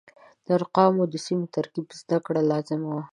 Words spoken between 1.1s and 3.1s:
د سمې ترکیب زده کړه لازمه وه.